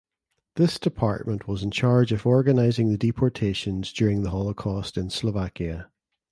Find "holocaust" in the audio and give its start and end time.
4.31-4.97